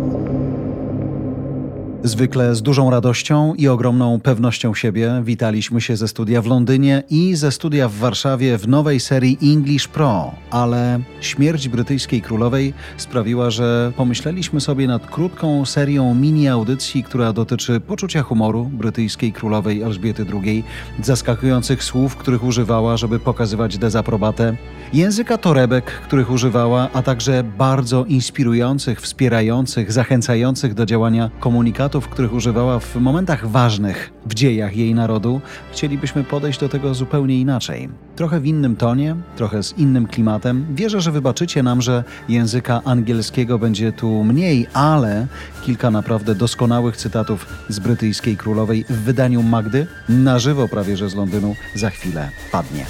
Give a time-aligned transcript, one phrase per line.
[2.06, 7.36] Zwykle z dużą radością i ogromną pewnością siebie witaliśmy się ze studia w Londynie i
[7.36, 13.92] ze studia w Warszawie w nowej serii English Pro, ale śmierć brytyjskiej królowej sprawiła, że
[13.98, 20.64] pomyśleliśmy sobie nad krótką serią mini audycji, która dotyczy poczucia humoru brytyjskiej królowej Elżbiety II,
[21.04, 24.56] zaskakujących słów, których używała, żeby pokazywać dezaprobatę,
[24.94, 32.80] języka torebek, których używała, a także bardzo inspirujących, wspierających, zachęcających do działania komunikatów których używała
[32.80, 35.42] w momentach ważnych w dziejach jej narodu,
[35.72, 37.90] chcielibyśmy podejść do tego zupełnie inaczej.
[38.16, 40.66] Trochę w innym tonie, trochę z innym klimatem.
[40.76, 45.28] Wierzę, że wybaczycie nam, że języka angielskiego będzie tu mniej, ale
[45.64, 51.16] kilka naprawdę doskonałych cytatów z brytyjskiej królowej w wydaniu Magdy, na żywo prawie że z
[51.16, 52.86] Londynu, za chwilę padnie.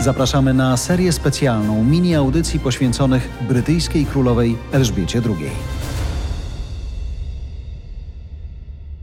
[0.00, 5.79] Zapraszamy na serię specjalną mini audycji poświęconych brytyjskiej królowej Elżbiecie II.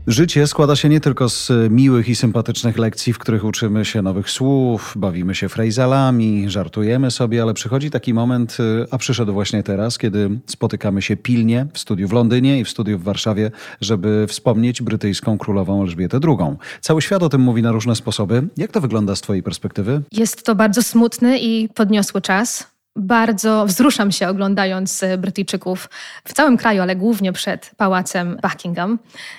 [0.08, 4.30] Życie składa się nie tylko z miłych i sympatycznych lekcji, w których uczymy się nowych
[4.30, 9.98] słów, bawimy się frejzalami, żartujemy sobie, ale przychodzi taki moment, y, a przyszedł właśnie teraz,
[9.98, 14.82] kiedy spotykamy się pilnie w studiu w Londynie i w studiu w Warszawie, żeby wspomnieć
[14.82, 16.56] brytyjską królową Elżbietę II.
[16.80, 18.48] Cały świat o tym mówi na różne sposoby.
[18.56, 20.02] Jak to wygląda z Twojej perspektywy?
[20.12, 25.88] Jest to bardzo smutny i podniosły czas bardzo wzruszam się oglądając e, Brytyjczyków
[26.24, 28.98] w całym kraju, ale głównie przed pałacem Buckingham.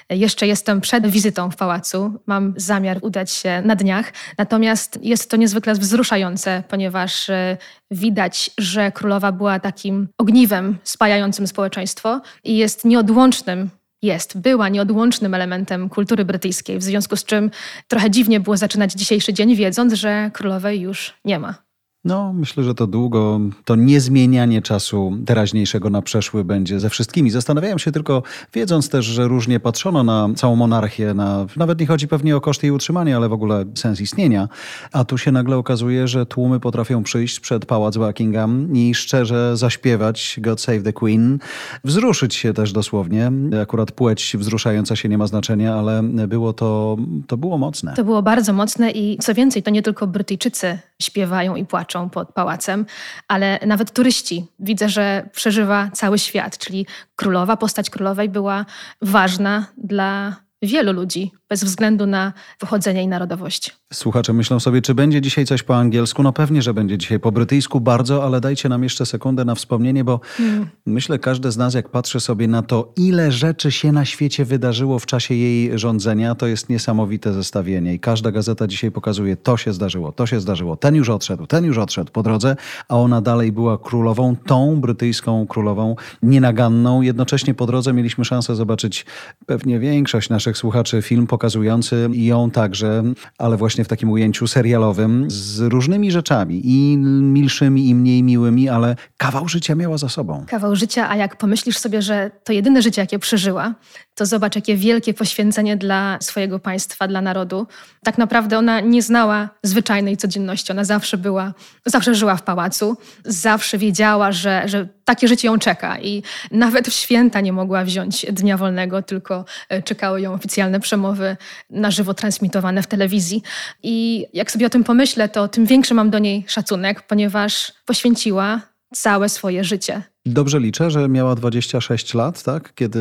[0.10, 2.14] Jeszcze jestem przed wizytą w pałacu.
[2.26, 4.14] Mam zamiar udać się na dniach.
[4.38, 7.58] Natomiast jest to niezwykle wzruszające, ponieważ e,
[7.92, 13.70] widać, że królowa była takim ogniwem spajającym społeczeństwo i jest nieodłącznym
[14.02, 17.52] jest, była nieodłącznym elementem kultury brytyjskiej, w związku z czym
[17.88, 21.69] trochę dziwnie było zaczynać dzisiejszy dzień, wiedząc, że królowej już nie ma.
[22.05, 27.29] No, myślę, że to długo, to niezmienianie czasu teraźniejszego na przeszły będzie ze wszystkimi.
[27.29, 32.07] Zastanawiałem się tylko, wiedząc też, że różnie patrzono na całą monarchię, na, nawet nie chodzi
[32.07, 34.47] pewnie o koszty jej utrzymania, ale w ogóle sens istnienia,
[34.91, 40.40] a tu się nagle okazuje, że tłumy potrafią przyjść przed pałac Buckingham i szczerze zaśpiewać
[40.41, 41.40] God Save the Queen,
[41.84, 43.31] wzruszyć się też dosłownie.
[43.62, 46.97] Akurat płeć wzruszająca się nie ma znaczenia, ale było to,
[47.28, 47.94] to było mocne.
[47.94, 52.33] To było bardzo mocne i co więcej, to nie tylko Brytyjczycy śpiewają i płaczą pod
[52.33, 52.85] pałacem,
[53.27, 54.45] ale nawet turyści.
[54.59, 56.85] Widzę, że przeżywa cały świat, czyli
[57.16, 58.66] królowa, postać królowej była
[59.01, 63.76] ważna dla wielu ludzi, bez względu na pochodzenie i narodowość.
[63.94, 66.24] Słuchacze myślą sobie, czy będzie dzisiaj coś po angielsku?
[66.24, 70.04] No pewnie, że będzie dzisiaj po brytyjsku bardzo, ale dajcie nam jeszcze sekundę na wspomnienie,
[70.04, 70.70] bo hmm.
[70.86, 75.00] myślę, każdy z nas, jak patrzy sobie na to, ile rzeczy się na świecie wydarzyło
[75.00, 77.94] w czasie jej rządzenia, to jest niesamowite zestawienie.
[77.94, 81.66] I każda gazeta dzisiaj pokazuje, to się zdarzyło, to się zdarzyło, ten już odszedł, ten
[81.66, 82.56] już odszedł po drodze,
[82.88, 87.02] a ona dalej była królową, tą brytyjską królową, nienaganną.
[87.02, 89.06] Jednocześnie po drodze mieliśmy szansę zobaczyć
[89.46, 93.03] pewnie większość naszych słuchaczy film pokazujący ją także,
[93.38, 98.95] ale właśnie w takim ujęciu serialowym, z różnymi rzeczami i milszymi i mniej miłymi, ale
[99.17, 100.45] kawał życia miała za sobą.
[100.47, 103.75] Kawał życia, a jak pomyślisz sobie, że to jedyne życie, jakie przeżyła,
[104.16, 107.67] to zobacz, jakie wielkie poświęcenie dla swojego państwa, dla narodu.
[108.03, 110.71] Tak naprawdę ona nie znała zwyczajnej codzienności.
[110.71, 111.53] Ona zawsze była,
[111.85, 116.94] zawsze żyła w pałacu, zawsze wiedziała, że, że takie życie ją czeka i nawet w
[116.94, 121.38] święta nie mogła wziąć dnia wolnego, tylko e, czekały ją oficjalne przemowy
[121.70, 123.42] na żywo transmitowane w telewizji.
[123.84, 128.62] I jak sobie o tym pomyślę, to tym większy mam do niej szacunek, ponieważ poświęciła
[128.94, 130.03] całe swoje życie.
[130.25, 132.74] Dobrze liczę, że miała 26 lat, tak?
[132.75, 133.00] Kiedy,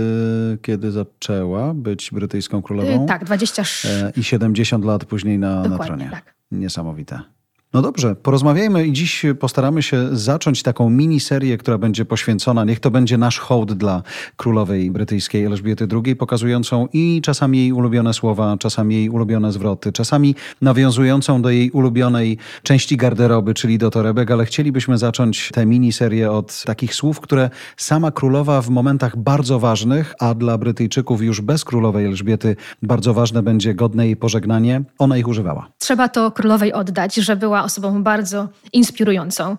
[0.62, 3.00] kiedy zaczęła być brytyjską królową.
[3.00, 3.84] Yy, tak, 26.
[3.84, 6.08] E, I 70 lat później na, na tronie.
[6.10, 6.34] Tak.
[6.50, 7.37] Niesamowite.
[7.74, 12.90] No dobrze, porozmawiajmy i dziś postaramy się zacząć taką miniserię, która będzie poświęcona, niech to
[12.90, 14.02] będzie nasz hołd dla
[14.36, 20.34] królowej brytyjskiej Elżbiety II, pokazującą i czasami jej ulubione słowa, czasami jej ulubione zwroty, czasami
[20.62, 26.64] nawiązującą do jej ulubionej części garderoby, czyli do torebek, ale chcielibyśmy zacząć tę miniserię od
[26.64, 32.06] takich słów, które sama królowa w momentach bardzo ważnych, a dla Brytyjczyków już bez królowej
[32.06, 35.68] Elżbiety bardzo ważne będzie godne jej pożegnanie, ona ich używała.
[35.78, 39.56] Trzeba to królowej oddać, że była była osobą bardzo inspirującą.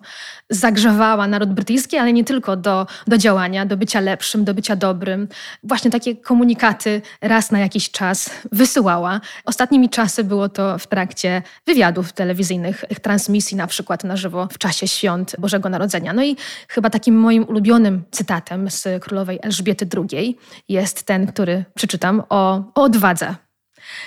[0.50, 5.28] Zagrzewała naród brytyjski, ale nie tylko do, do działania, do bycia lepszym, do bycia dobrym.
[5.64, 9.20] Właśnie takie komunikaty raz na jakiś czas wysyłała.
[9.44, 14.88] Ostatnimi czasy było to w trakcie wywiadów telewizyjnych, transmisji na przykład na żywo w czasie
[14.88, 16.12] świąt Bożego Narodzenia.
[16.12, 16.36] No i
[16.68, 20.38] chyba takim moim ulubionym cytatem z królowej Elżbiety II
[20.68, 23.49] jest ten, który przeczytam o, o odwadze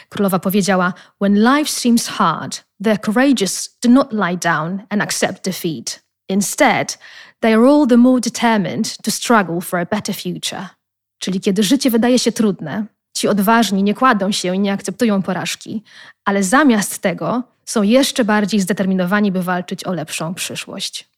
[0.10, 6.04] Królowa powiedziała: When life seems hard, the courageous do not lie down and accept defeat.
[6.30, 6.98] Instead,
[7.40, 10.68] they are all the more determined to struggle for a better future.
[11.20, 12.86] Czyli kiedy życie wydaje się trudne,
[13.18, 15.84] ci odważni nie kładą się i nie akceptują porażki,
[16.26, 21.10] ale zamiast tego są jeszcze bardziej zdeterminowani, by walczyć o lepszą przyszłość.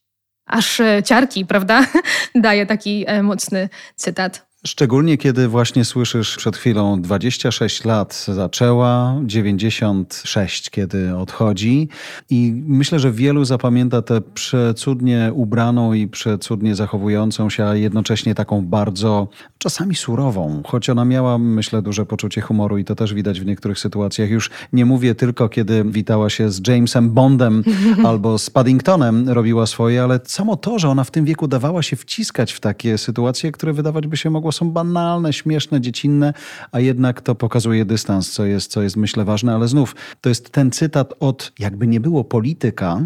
[0.46, 1.86] Aż e, ciarki, prawda?
[2.34, 4.45] Daje taki e, mocny cytat.
[4.66, 11.88] Szczególnie kiedy właśnie słyszysz przed chwilą 26 lat zaczęła, 96 kiedy odchodzi
[12.30, 18.62] i myślę, że wielu zapamięta tę przecudnie ubraną i przecudnie zachowującą się, a jednocześnie taką
[18.62, 19.28] bardzo
[19.58, 23.78] czasami surową, choć ona miała, myślę, duże poczucie humoru i to też widać w niektórych
[23.78, 24.30] sytuacjach.
[24.30, 27.64] Już nie mówię tylko, kiedy witała się z Jamesem Bondem
[28.08, 31.96] albo z Paddingtonem, robiła swoje, ale samo to, że ona w tym wieku dawała się
[31.96, 36.34] wciskać w takie sytuacje, które wydawać by się mogło są banalne, śmieszne, dziecinne,
[36.72, 40.50] a jednak to pokazuje dystans, co jest, co jest myślę ważne, ale znów to jest
[40.50, 43.00] ten cytat od jakby nie było polityka,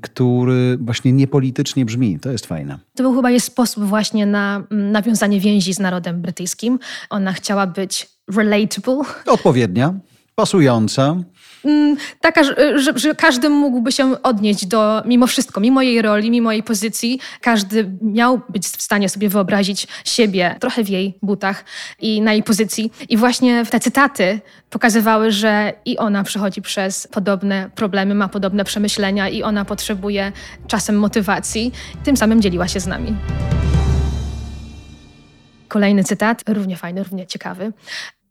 [0.00, 2.18] który właśnie niepolitycznie brzmi.
[2.18, 2.78] To jest fajne.
[2.96, 6.78] To był chyba jest sposób właśnie na mm, nawiązanie więzi z narodem brytyjskim.
[7.10, 9.02] Ona chciała być relatable.
[9.26, 9.94] Odpowiednia,
[10.38, 11.16] pasująca.
[11.64, 12.54] Mm, taka, że,
[12.96, 17.90] że, każdy mógłby się odnieść do, mimo wszystko, mimo jej roli, mimo jej pozycji, każdy
[18.02, 21.64] miał być w stanie sobie wyobrazić siebie trochę w jej butach
[22.00, 22.92] i na jej pozycji.
[23.08, 24.40] I właśnie te cytaty
[24.70, 30.32] pokazywały, że i ona przechodzi przez podobne problemy, ma podobne przemyślenia i ona potrzebuje
[30.66, 31.72] czasem motywacji.
[32.04, 33.16] Tym samym dzieliła się z nami.
[35.68, 37.72] Kolejny cytat, równie fajny, równie ciekawy.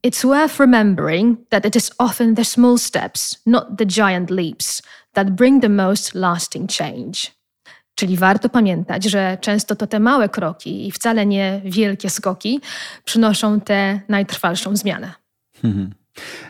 [0.04, 4.82] It's worth remembering that it is often the small steps, not the giant leaps,
[5.14, 7.32] that bring the most lasting change.
[7.96, 12.62] Czyli warto pamiętać, że często to te małe kroki i wcale nie wielkie skoki
[13.04, 15.14] przynoszą tę najtrwalszą zmianę.
[15.64, 15.94] Mhm.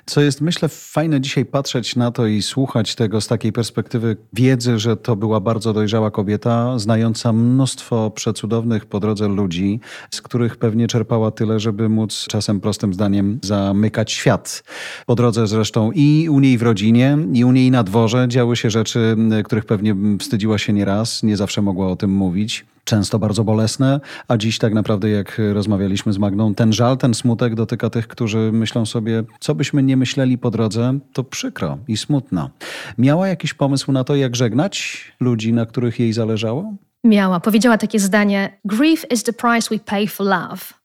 [0.05, 4.79] Co jest, myślę, fajne dzisiaj patrzeć na to i słuchać tego z takiej perspektywy wiedzy,
[4.79, 9.79] że to była bardzo dojrzała kobieta, znająca mnóstwo przecudownych po drodze ludzi,
[10.11, 14.63] z których pewnie czerpała tyle, żeby móc czasem prostym zdaniem zamykać świat.
[15.05, 18.69] Po drodze zresztą i u niej w rodzinie, i u niej na dworze działy się
[18.69, 23.99] rzeczy, których pewnie wstydziła się nieraz, nie zawsze mogła o tym mówić często bardzo bolesne,
[24.27, 28.51] a dziś tak naprawdę, jak rozmawialiśmy z Magną, ten żal, ten smutek dotyka tych, którzy
[28.53, 32.49] myślą sobie, co byśmy nie myśleli po drodze, to przykro i smutno.
[32.97, 36.73] Miała jakiś pomysł na to, jak żegnać ludzi, na których jej zależało?
[37.03, 37.39] Miała.
[37.39, 40.77] Powiedziała takie zdanie: Grief is the price we pay for love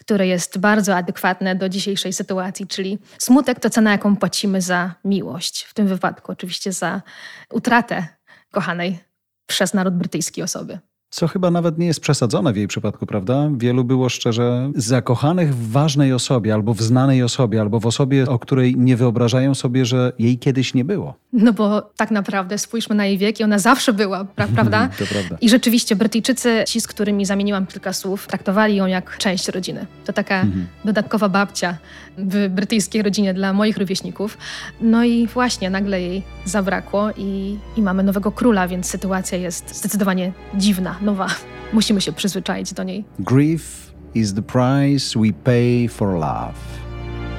[0.00, 5.62] które jest bardzo adekwatne do dzisiejszej sytuacji, czyli smutek to cena, jaką płacimy za miłość.
[5.62, 7.02] W tym wypadku oczywiście za
[7.50, 8.06] utratę
[8.50, 8.98] kochanej
[9.46, 10.78] przez naród brytyjski osoby.
[11.14, 13.50] Co chyba nawet nie jest przesadzone w jej przypadku, prawda?
[13.56, 18.38] Wielu było szczerze zakochanych w ważnej osobie, albo w znanej osobie, albo w osobie, o
[18.38, 21.14] której nie wyobrażają sobie, że jej kiedyś nie było.
[21.32, 24.88] No bo tak naprawdę spójrzmy na jej wiek i ona zawsze była, pra prawda?
[24.98, 25.36] to prawda.
[25.40, 29.86] I rzeczywiście Brytyjczycy, ci z którymi zamieniłam kilka słów, traktowali ją jak część rodziny.
[30.04, 30.66] To taka mhm.
[30.84, 31.78] dodatkowa babcia
[32.18, 34.38] w brytyjskiej rodzinie dla moich rówieśników.
[34.80, 40.32] No i właśnie nagle jej zabrakło i, i mamy nowego króla, więc sytuacja jest zdecydowanie
[40.54, 41.26] dziwna nowa.
[41.72, 43.04] Musimy się przyzwyczaić do niej.
[43.18, 46.54] Grief is the price we pay for love.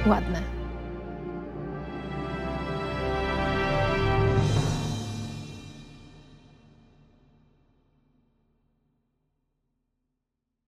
[0.08, 0.55] Ładne.